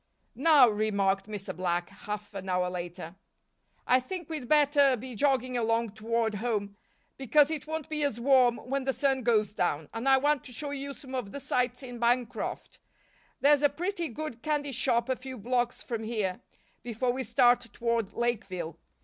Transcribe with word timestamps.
"Now," 0.33 0.67
remarked 0.67 1.27
Mr. 1.27 1.55
Black, 1.55 1.89
half 1.89 2.33
an 2.33 2.49
hour 2.49 2.71
later, 2.71 3.17
"I 3.85 3.99
think 3.99 4.31
we'd 4.31 4.47
better 4.47 4.97
be 4.97 5.13
jogging 5.13 5.55
along 5.55 5.91
toward 5.91 6.33
home 6.33 6.75
because 7.17 7.51
it 7.51 7.67
won't 7.67 7.87
be 7.87 8.01
as 8.03 8.19
warm 8.19 8.57
when 8.57 8.85
the 8.85 8.93
sun 8.93 9.21
goes 9.21 9.53
down 9.53 9.89
and 9.93 10.09
I 10.09 10.17
want 10.17 10.43
to 10.45 10.53
show 10.53 10.71
you 10.71 10.95
some 10.95 11.13
of 11.13 11.31
the 11.31 11.39
sights 11.39 11.83
in 11.83 11.99
Bancroft 11.99 12.79
there's 13.41 13.61
a 13.61 13.69
pretty 13.69 14.09
good 14.09 14.41
candy 14.41 14.71
shop 14.71 15.07
a 15.07 15.15
few 15.15 15.37
blocks 15.37 15.83
from 15.83 16.01
here 16.01 16.41
before 16.81 17.13
we 17.13 17.23
start 17.23 17.59
toward 17.71 18.11
Lakeville. 18.11 18.79